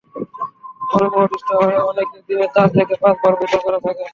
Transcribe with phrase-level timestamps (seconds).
[0.89, 4.07] গরমে অতিষ্ঠ হয়ে অনেকে দিনে চার থেকে পাঁচবারও গোসল করে থাকেন।